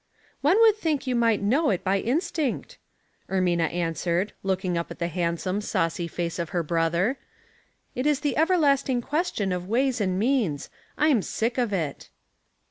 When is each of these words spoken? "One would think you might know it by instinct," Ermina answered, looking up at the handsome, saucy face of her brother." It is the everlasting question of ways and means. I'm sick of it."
"One 0.41 0.59
would 0.61 0.77
think 0.77 1.05
you 1.05 1.15
might 1.15 1.43
know 1.43 1.69
it 1.69 1.83
by 1.83 1.99
instinct," 1.99 2.79
Ermina 3.29 3.71
answered, 3.71 4.33
looking 4.41 4.75
up 4.75 4.89
at 4.89 4.97
the 4.97 5.09
handsome, 5.09 5.61
saucy 5.61 6.07
face 6.07 6.39
of 6.39 6.49
her 6.49 6.63
brother." 6.63 7.19
It 7.95 8.07
is 8.07 8.21
the 8.21 8.35
everlasting 8.35 9.01
question 9.03 9.51
of 9.51 9.67
ways 9.69 10.01
and 10.01 10.17
means. 10.17 10.71
I'm 10.97 11.21
sick 11.21 11.59
of 11.59 11.71
it." 11.71 12.09